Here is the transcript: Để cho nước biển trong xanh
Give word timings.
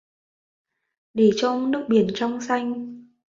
Để 1.13 1.31
cho 1.35 1.59
nước 1.59 1.85
biển 1.89 2.07
trong 2.13 2.41
xanh 2.41 2.97